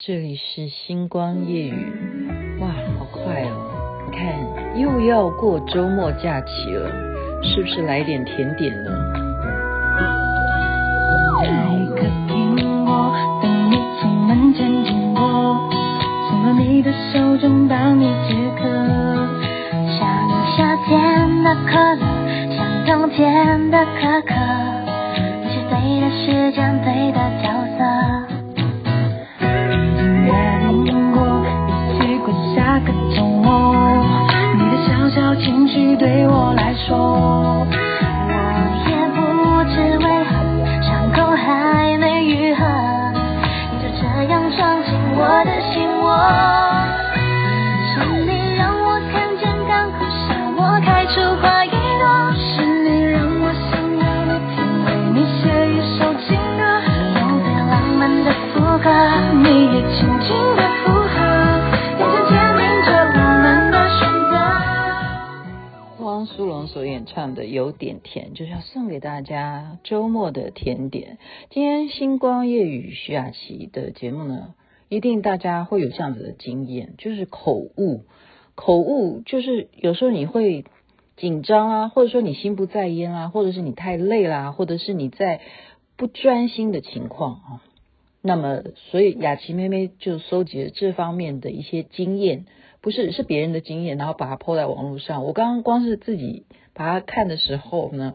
[0.00, 1.92] 这里是星光夜语，
[2.60, 4.06] 哇，好快哦！
[4.06, 6.88] 你看，又要过周末假期了，
[7.42, 8.92] 是不是来点甜点呢？
[11.42, 11.48] 在
[11.96, 12.54] 客厅，
[12.86, 15.68] 我等你从门前经过，
[16.30, 18.68] 送到你的手中，帮你解渴。
[19.98, 20.06] 像
[20.56, 22.06] 夏天的可乐，
[22.56, 24.32] 像冬天的可可，
[25.42, 26.94] 你是对的时间，对
[67.18, 71.18] 唱的有点甜，就是要送给大家周末的甜点。
[71.50, 74.54] 今天星光夜雨徐雅琪的节目呢，
[74.88, 78.04] 一定大家会有这样子的经验，就是口误。
[78.54, 80.64] 口误就是有时候你会
[81.16, 85.40] 紧张啊，或者说你心不在焉啊，或者是你太累啦，或者是你在
[85.96, 87.62] 不专心的情况啊。
[88.22, 92.46] 那么，所以雅琪妹妹就收集了这方面的一些经验，
[92.80, 95.24] 不是是别人的经验，然后把它抛在网络上。
[95.24, 96.46] 我刚刚光是自己。
[96.74, 98.14] 把它看的时候呢，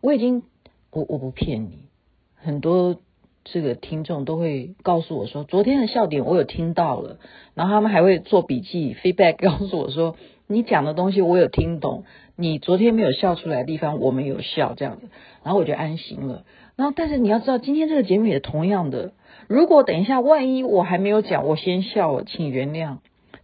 [0.00, 0.44] 我已经
[0.92, 1.88] 我我不骗你，
[2.36, 3.00] 很多
[3.42, 7.18] 这个听众都会告诉我说，昨天的笑点我有听到了，
[7.54, 10.14] 然后他们还会做笔记 feedback 告诉我说，
[10.46, 12.04] 你讲的东西我有听懂，
[12.36, 15.08] 你昨天没有笑出来的地方我们有笑这样子，
[15.42, 16.44] 然后我就安心了。
[16.76, 19.12] 然后但是你要知道，今天这个节目也同样的，
[19.48, 22.98] 如果等一下万一我还没有讲，我先笑了，请原谅，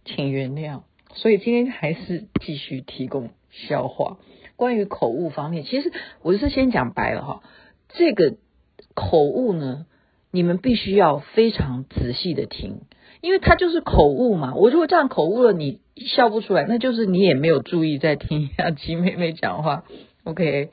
[0.05, 0.81] 请原谅。
[1.13, 4.17] 所以今天还是继续提供笑话。
[4.55, 7.43] 关于口误方面，其实我是先讲白了哈，
[7.89, 8.35] 这个
[8.93, 9.85] 口误呢，
[10.31, 12.81] 你们必须要非常仔细的听，
[13.21, 14.53] 因为它就是口误嘛。
[14.55, 19.83] 我如果这样口误了，你笑不出来，那就是你也没有注意在听雅琪妹妹讲话。
[20.23, 20.69] OK，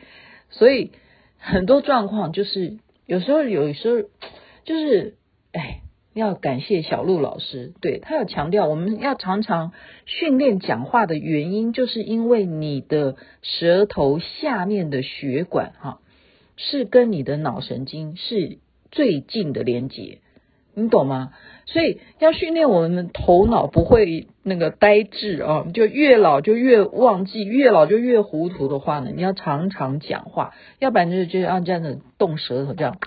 [0.51, 0.93] 所以
[1.39, 4.09] 很多状况就是有时候，有时候
[4.65, 5.17] 就是
[5.53, 5.81] 哎。
[6.19, 9.73] 要感谢小鹿老师，对，他有强调，我们要常常
[10.05, 16.01] 训练讲话的原因，就是因为你的舌头下面的血管哈，
[16.57, 18.59] 是跟你的脑神经是
[18.91, 20.19] 最近的连接，
[20.75, 21.33] 你懂吗？
[21.67, 32.99] 所以要训练我们的头脑不会那个呆滞啊，就越老就越忘记，越老就越糊涂的话呢，你要常常讲话，要不然就就要这样子动舌头这样。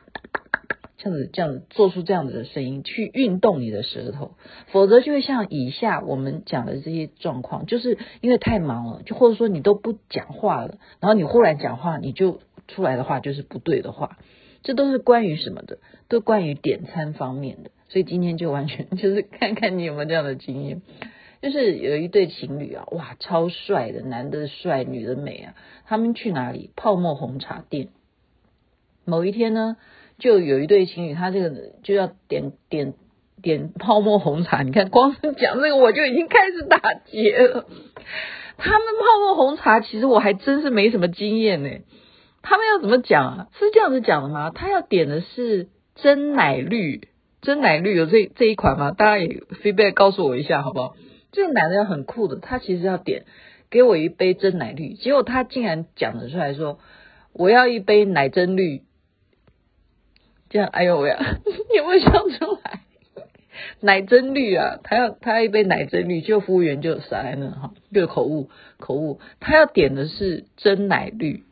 [1.04, 4.36] 这样子，这样做出这样子的声音，去运动你的舌头，
[4.68, 14.20] 否则就会像以下我们讲的这些状况，就是因为太忙了，就或者说你都不讲话了，然后你忽然讲话，你就出来的话就是不对的话，
[14.62, 15.80] 这都是关于什么的？
[16.08, 17.72] 都关于点餐方面的。
[17.90, 20.82] 所以今天就完全就是看看你有没有这样的经验，
[21.42, 26.70] 就是有一对情侣啊，哇，超帅的，男的帅，女的美啊，他们去哪里？
[26.76, 27.90] 泡沫红茶店。
[29.04, 29.78] 某一天呢，
[30.22, 31.50] 就有一对情侣，他这个
[31.82, 32.94] 就要点点
[33.42, 34.62] 点泡沫红茶。
[34.62, 37.66] 你看，光是讲这个我就已经开始打结了。
[38.56, 41.70] 他们泡沫红茶其实我还真是没什么经验呢。
[42.44, 43.48] 他们要怎么讲啊？
[43.58, 44.52] 是这样子讲的吗？
[44.54, 47.08] 他要点的是真奶绿，
[47.42, 48.92] 真奶绿有这这一款吗？
[48.92, 49.28] 大家也
[49.64, 50.96] feedback 告诉我一下好不好？
[51.32, 53.26] 这个男的要很酷的，他其实要点
[53.72, 56.78] 给我一杯真奶绿，结果他竟然讲得出来说，
[57.34, 58.84] 我要一杯奶珍绿。
[60.52, 61.40] 这样，哎呦喂呀，
[61.74, 62.82] 有没有笑出来？
[63.80, 71.46] 奶真绿啊，他要他要一杯奶真绿，就服务员就傻在那哈，就口误口误，他要点的是真奶绿，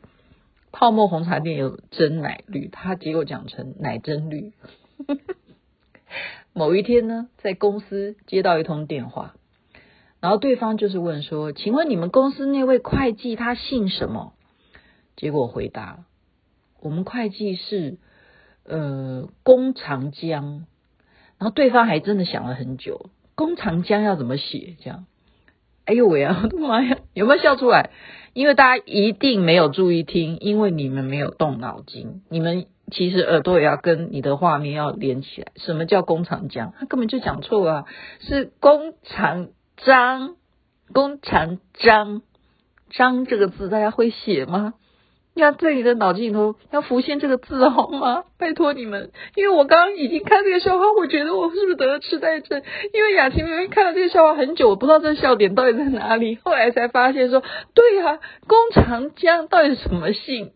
[0.70, 4.52] 泡沫红茶店有真奶绿，他结果讲成奶真绿。
[6.52, 9.34] 某一天呢，在公司接到一通电话，
[10.20, 14.34] 然后对方就是问说：“请问你们公司那位会计他姓什么？”
[15.16, 16.04] 结果回答
[16.82, 17.96] ：“我们会计是。”
[18.64, 20.66] 呃，弓长江，
[21.38, 24.76] 然后对方还真的想了很久，弓长江要怎么写？
[24.80, 25.06] 这样，
[25.86, 27.90] 哎呦喂啊，我 的妈呀，有没有笑出来？
[28.32, 35.48] 因为大家一定没有注意听，因为你们没有动脑筋，你们其实耳朵也要跟你的画面要连起来。
[35.56, 36.72] 什么叫弓长江？
[36.78, 37.86] 他根本就讲错了，
[38.20, 39.48] 是弓长
[39.78, 40.36] 张，
[40.92, 42.22] 弓长张，
[42.90, 44.74] 张这个字大家会写吗？
[45.34, 48.24] 要在你的脑筋里头要浮现这个字好吗？
[48.38, 52.62] 拜托你们，因为我刚刚已经看这个笑话，我觉得我是不是得了痴呆症？
[52.92, 57.42] 因为雅琪妹妹看了这个笑话很久，我不知道这个笑点到底在哪里， 后来才发现说，
[57.74, 60.52] 对呀、啊，弓长江到底是什么姓？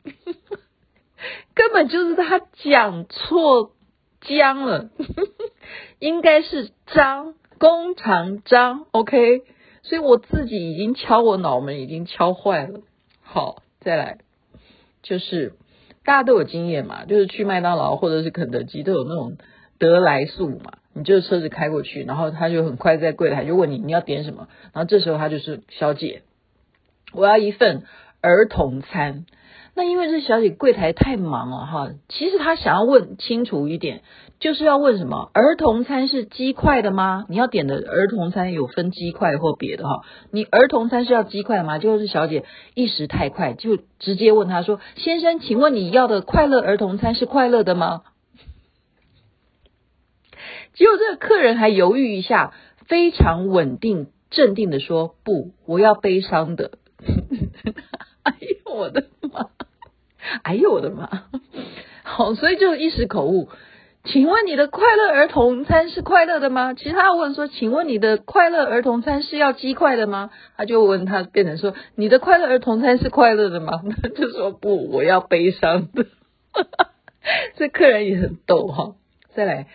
[1.54, 3.70] 根本就是他讲错
[4.20, 4.90] 江了，
[5.98, 9.42] 应该是张，弓长张，OK。
[9.82, 12.80] 所以我自己已经敲我脑门，已经敲坏了。
[13.22, 14.18] 好，再来。
[15.04, 15.52] 就是
[16.04, 19.36] 大家都有经验嘛，就是去麦当劳或者是肯德基都有那种
[19.78, 26.22] 得来速嘛，你就车子开过去，然后他就很快在柜台就问你你要点什么，然后这时候他就是小姐，
[27.12, 27.84] 我要一份
[28.20, 29.26] 儿童餐。
[29.76, 34.02] 那因为这小姐柜台太忙了哈，其实她想要问清楚一点，
[34.38, 35.32] 就是要问什么？
[35.34, 37.26] 儿童餐是鸡块的吗？
[37.28, 40.02] 你要点的儿童餐有分鸡块或别的哈？
[40.30, 41.80] 你儿童餐是要鸡块吗？
[41.80, 42.44] 就是小姐
[42.74, 48.02] 一时太快，就直接问他说：“先生，请问你要的快乐儿童餐是快乐的吗？”
[50.74, 52.54] 结果这个客人还犹豫一下，
[52.86, 56.78] 非常稳定镇定的说：“不，我要悲伤的。
[58.22, 59.50] ”哎呦我的妈！
[60.42, 61.24] 哎呦我的妈！
[62.02, 63.48] 好，所以就一时口误。
[64.04, 66.74] 请问你的快乐儿童餐是快乐的吗？
[66.74, 70.30] 其实他问说，请问你的快乐儿童餐是要鸡块的吗？
[70.58, 73.82] 他就问他变成说，你的快乐儿童餐是快乐的吗？
[74.02, 76.04] 他就说不，我要悲伤的。
[77.56, 78.94] 这客人也很逗哈。
[79.34, 79.68] 再来，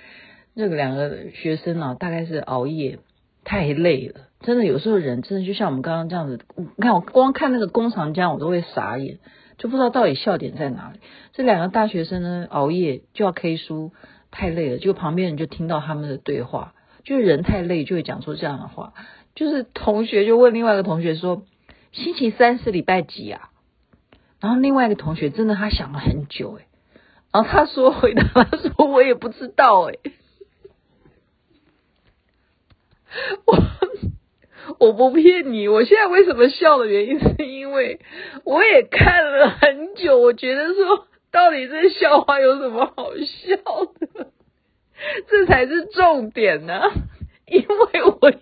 [0.54, 3.00] 那个两个学生啊，大概是熬夜
[3.44, 9.18] 太累了，真的有时候人真的就像我们刚刚这样子，你看我光看那个弓长江，我都会傻眼。
[9.60, 11.00] 就不知道到底笑点在哪里。
[11.34, 13.92] 这两个大学生呢，熬夜就要 K 书，
[14.32, 14.78] 太累了。
[14.80, 16.74] 就旁边人就听到他们的对话，
[17.04, 18.94] 就是人太累就会讲出这样的话。
[19.36, 21.44] 就是同学就问另外一个同学说
[21.92, 23.50] ：“星期三是礼拜几啊？”
[24.42, 26.66] 然后另外一个同学真的他想了很久，诶，
[27.32, 30.00] 然后他说回答他说：“我也不知道，诶。”
[33.46, 33.58] 我。
[34.78, 38.00] 我不骗你，我现在为什么笑的原因，是因为
[38.44, 43.56] 我也看了很久，我觉得说到底这笑话有什么好笑
[44.00, 44.32] 的？
[45.28, 46.82] 这才是重点呢、
[47.48, 48.34] 因为我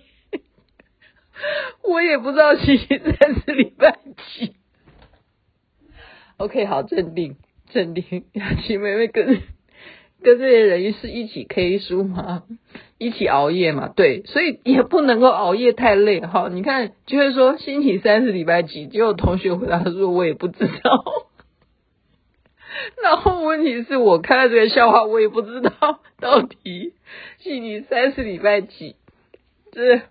[1.84, 3.98] 我也不知道星期三是礼拜
[4.36, 4.56] 几。
[6.38, 7.38] OK，好，镇定，
[7.70, 9.44] 镇定，雅琪妹妹跟。
[10.24, 12.44] 跟这些人是一起 K 书吗？
[12.98, 13.90] 一起熬夜嘛？
[13.96, 16.50] 对，所以也不能够熬夜太累哈。
[16.52, 18.88] 你看，就会说星期三是礼拜几？
[18.88, 20.74] 结果同学回答说：“我也不知道。
[23.04, 25.72] ”然后问题是我看了这个笑话，我也不知道
[26.20, 26.94] 到底
[27.38, 28.96] 星期三是礼拜几。
[29.72, 30.02] 这，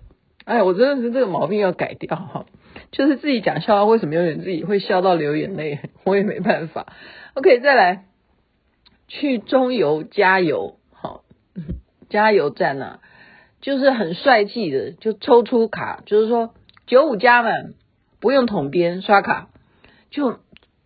[0.44, 2.46] 哎，我真的是这个毛病要改掉哈。
[2.92, 5.80] 就是自己讲笑话，为什么有点自己会笑到流眼泪？
[6.04, 6.86] 我也没办法。
[7.34, 8.04] OK，再来。
[9.08, 11.22] 去中油加油，好，
[12.10, 13.00] 加油站呢、啊，
[13.60, 16.54] 就是很帅气的，就抽出卡，就是说
[16.86, 17.74] 九五加满，
[18.20, 19.48] 不用统编刷卡，
[20.10, 20.40] 就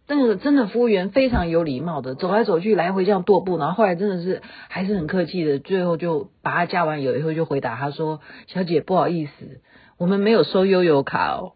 [0.06, 9.60] 那个真的服务员非常有礼貌的走来走去，来回这样踱步，然后后来真的是还是很客气的，最后就把他加完油以后就回答他说：“小姐不好意思，
[9.98, 11.52] 我们没有收悠游卡哦。”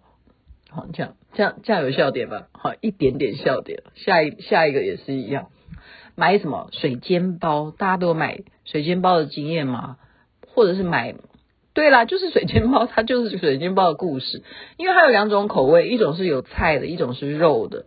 [0.71, 2.49] 好，这样这样这样有笑点吧？
[2.53, 3.83] 好，一点点笑点。
[3.97, 5.49] 下一下一个也是一样。
[6.17, 7.71] 买什么水煎包？
[7.71, 9.97] 大家都有买水煎包的经验吗？
[10.55, 11.15] 或者是买？
[11.73, 14.45] 对啦，就是水煎包，它就是水煎包的故事。
[14.77, 17.87] 因为它有两种口味，一种是有菜的，一种是肉的。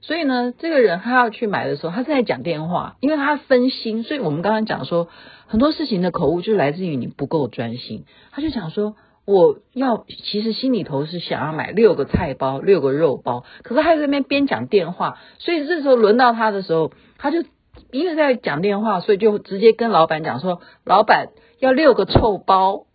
[0.00, 4.02] 所以呢，这个人他要去买的时候，他在讲电话，因为他分心。
[4.02, 5.08] 所以我们刚刚讲说，
[5.46, 8.06] 很多事情的口误就来自于你不够专心。
[8.32, 17.44] 他就讲说，我要其实心里头是想要买六个菜包、六个肉包，可是他在那边边讲电话，所以这时候轮到他的时候，他就。
[17.90, 22.86] 因为在讲电话，所以就直接跟老板讲说：“老板要六个臭包。”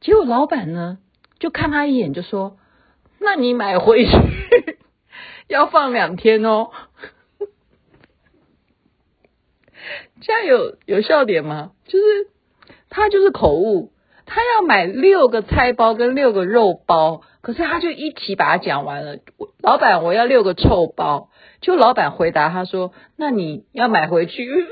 [0.00, 0.98] 结果老板呢
[1.38, 2.56] 就看他一眼，就说
[3.20, 4.10] ：“那你买回去
[5.48, 6.70] 要放两天哦。
[10.22, 11.72] ”这样有有笑点吗？
[11.86, 12.04] 就是
[12.88, 13.92] 他就是口误，
[14.26, 19.18] 他要买六个菜包跟六个肉包，可是他就一起把它讲完了。
[19.62, 21.30] 老板，我要六个臭包。
[21.60, 24.48] 就老板回答他说：“那你要买回去，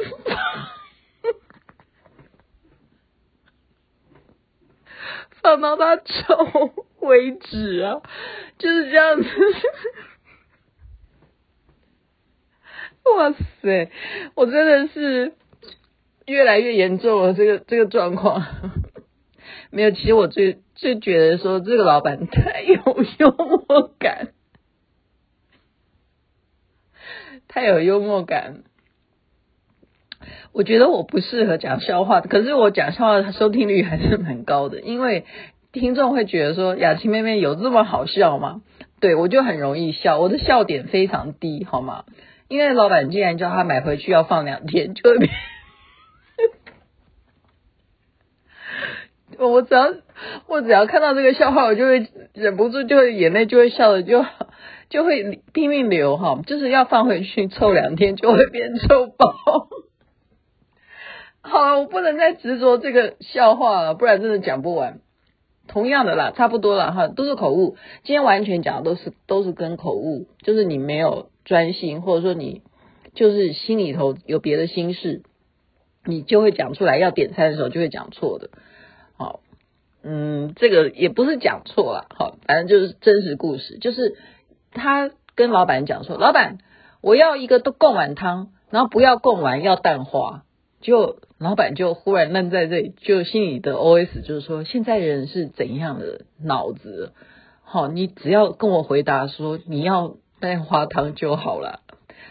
[5.42, 8.00] 放到他臭为止啊！”
[8.58, 9.28] 就是这样子。
[13.16, 13.32] 哇
[13.62, 13.90] 塞，
[14.34, 15.34] 我真的是
[16.26, 18.44] 越来越严重了，这个这个状况。
[19.70, 22.76] 没有，其实我最最觉得说这个老板太有
[23.18, 24.28] 幽默感。
[27.48, 28.62] 太有幽默感。
[30.52, 35.24] 我觉得我不适合讲笑话，可是我讲笑话收听率还是蛮高的，因为
[35.72, 38.62] 听众会觉得说雅琪妹妹有这么好笑吗？
[39.00, 42.04] 对，我就很容易笑，我的笑点非常低，好吗？
[42.48, 45.02] 因为老板既然叫他买回去要放两天，就。
[49.38, 49.94] 我只要
[50.46, 54.24] 我只要看到这个笑话，我就会忍不住就会眼泪就会笑的就
[54.88, 59.68] 就会拼命流哈，就是要放回去凑两天就会变臭包。
[61.40, 65.00] 好了，我不能再执着这个笑话了，不然真的讲不完。
[65.66, 67.76] 同样的啦，差不多了哈，都是口误。
[68.02, 72.62] 今天完全讲的都是都是跟口误，就是你没有专心，或者说你
[73.14, 75.22] 就是心里头有别的心事，
[76.04, 76.98] 你就会讲出来。
[76.98, 78.50] 要点餐的时候就会讲错的。
[80.10, 83.76] 嗯，这个也不是讲错了，好，反正就是真实故事。
[83.76, 84.16] 就是
[84.72, 86.56] 他跟老板讲说：“老板，
[87.02, 90.44] 我要一个都贡丸汤，然后不要贡丸，要蛋花。”
[90.80, 97.12] 就老板就忽然愣在这里，就心里的 OS 就是说，现在人是怎样的脑子？
[97.62, 101.80] 好，你只要跟我回答说你要蛋花汤就好了。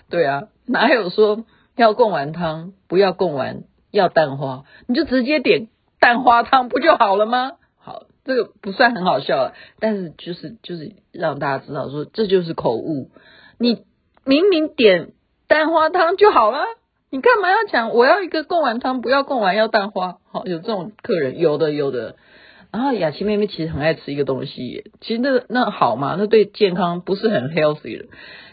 [0.10, 4.64] 对啊，哪有说要贡丸汤不要贡丸要蛋花？
[4.88, 5.68] 你就直接点
[6.00, 7.52] 蛋花汤不就好了吗？
[8.28, 13.10] 这个不算很好笑，但是就是就是让大家知道说这就是口误。
[13.58, 13.86] 你
[14.26, 15.14] 明明点
[15.48, 16.60] 蛋花汤就好了。
[17.10, 17.92] 你干嘛要讲？
[17.92, 20.18] 我要一个贡丸汤，不要贡丸，要蛋花。
[20.30, 22.18] 好，有这种客人，有的有的。
[22.70, 26.18] 然后雅琪妹妹其实很爱吃一个东西，其实那那好吗？
[26.20, 28.08] 那对健康不是很 healthy 的。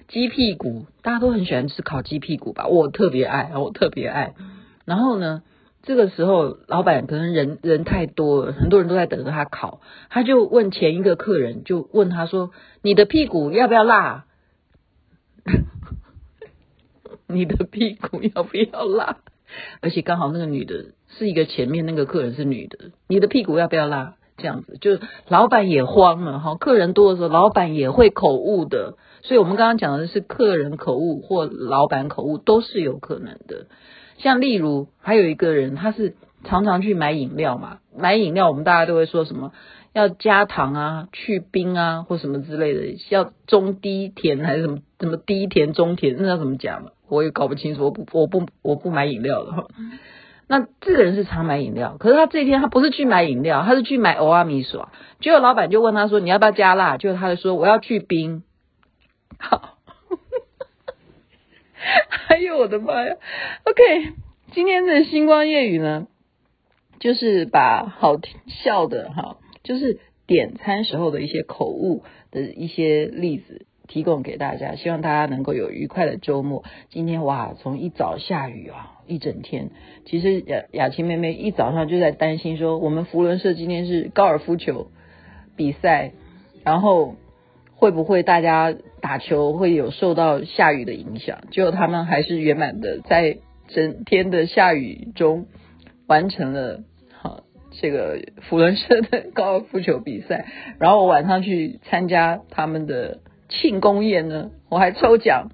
[0.06, 2.68] 鸡屁股，大家都很喜欢吃烤鸡屁股吧？
[2.68, 4.34] 我特别爱，我特别爱。
[4.84, 5.42] 然后呢，
[5.84, 12.50] 这个时候老板可能人人太多了，很多人都在等着他烤，他就问前一个客人，就问他说
[12.82, 14.24] ：“你的屁股要不要辣？”
[17.28, 19.18] 你的屁股要不要辣？
[19.80, 24.16] 而且刚好那个女的是一个前面那个客人是女的，你的屁股要不要辣？
[24.36, 24.98] 这样子就
[25.28, 33.66] 老板也慌了哈，客人多的时候老板也会口误的，所以我们刚刚讲的是客人口误或老板口误都是有可能的。
[34.18, 39.52] 像例如还有一个人，他是常常去买饮料嘛，买饮料我们大家都会说什么？
[39.92, 46.90] 要加糖啊，去冰啊，或什么之类的，要中低甜还是什么什么低甜中甜，那要怎么讲嘛？
[47.08, 49.66] 我也搞不清楚，我不我不我不买饮料的哈。
[50.46, 54.88] 那这个人是常买饮料，可是他这一天他不是去买饮料，他是去买欧阿米索。
[55.20, 58.42] 结果老板就问他说：“你要不要加辣？”结果他就说：“我要去冰。”
[59.38, 59.78] 好，
[61.78, 62.23] 哎
[62.54, 63.16] 我的妈呀
[63.64, 64.12] ！OK，
[64.52, 66.06] 今天的星光夜语呢，
[67.00, 69.38] 就是把好听笑的哈。
[69.62, 76.64] 就是点餐时候的一些口误的一些例子提供给大家，希望大家能够有愉快的周末。
[76.90, 79.70] 今天哇，从一早下雨啊，一整天。
[80.04, 84.88] 其实雅雅琪妹妹一早上就在担心说，我们福伦社今天是高尔夫球
[85.56, 86.12] 比赛，
[86.62, 87.16] 然后
[87.84, 91.40] 会不会大家打球会有受到下雨的影响？
[91.50, 93.36] 结果他们还是圆满的在
[93.68, 95.44] 整天的下雨中
[96.06, 96.80] 完成了。
[97.76, 100.46] 这个扶轮社的高尔夫球比赛，
[100.78, 105.50] 然后我晚上去参加他们的庆功宴呢，我还抽奖，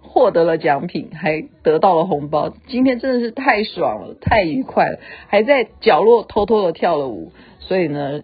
[0.00, 2.52] 获得了奖品，还得到了红包。
[2.66, 7.30] 今天真的是太爽了，太愉快了，还在角落偷偷的跳了舞。
[7.60, 8.20] 所以呢，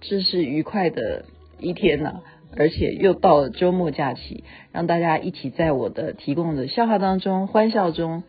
[0.00, 1.24] 这是愉快的
[1.60, 2.22] 一天呐、
[2.56, 8.22] 而且又到了周末假期，让大家一起在我的提供的笑话当中欢笑中。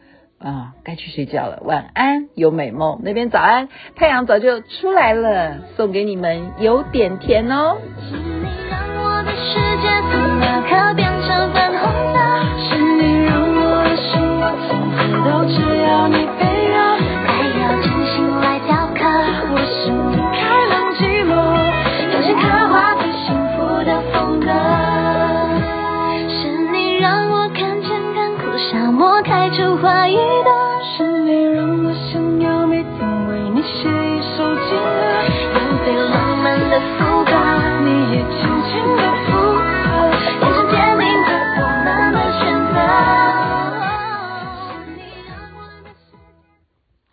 [0.44, 3.02] 啊，该去睡觉了，晚安，有美梦。
[3.04, 7.78] 那边早安，太阳早就出来了，送给你们有点甜哦。
[8.10, 12.18] 是你让我的世界从那刻变成粉红色，
[12.58, 14.98] 是你让我的生活从此
[15.30, 16.26] 都只要你